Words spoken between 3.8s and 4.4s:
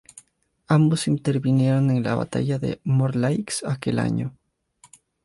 año.